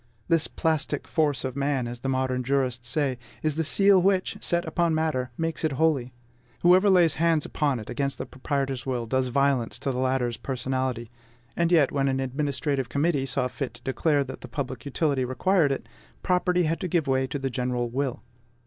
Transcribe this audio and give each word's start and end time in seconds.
This 0.27 0.47
plastic 0.47 1.07
force 1.07 1.45
of 1.45 1.55
man, 1.55 1.87
as 1.87 1.99
the 1.99 2.09
modern 2.09 2.41
jurists 2.43 2.89
say, 2.89 3.19
is 3.43 3.53
the 3.53 3.63
seal 3.63 4.01
which, 4.01 4.35
set 4.41 4.65
upon 4.65 4.95
matter, 4.95 5.29
makes 5.37 5.63
it 5.63 5.73
holy. 5.73 6.11
Whoever 6.61 6.89
lays 6.89 7.13
hands 7.21 7.45
upon 7.45 7.79
it, 7.79 7.87
against 7.87 8.17
the 8.17 8.25
proprietor's 8.25 8.83
will, 8.83 9.05
does 9.05 9.27
violence 9.27 9.77
to 9.77 9.91
the 9.91 9.99
latter's 9.99 10.37
personality. 10.37 11.11
And 11.55 11.71
yet, 11.71 11.91
when 11.91 12.07
an 12.07 12.19
administrative 12.19 12.89
committee 12.89 13.27
saw 13.27 13.47
fit 13.47 13.75
to 13.75 13.83
declare 13.83 14.23
that 14.23 14.39
public 14.49 14.85
utility 14.85 15.23
required 15.23 15.71
it, 15.71 15.87
property 16.23 16.63
had 16.63 16.79
to 16.79 16.87
give 16.87 17.05
way 17.05 17.27
to 17.27 17.37
the 17.37 17.51
general 17.51 17.87
will. 17.87 18.23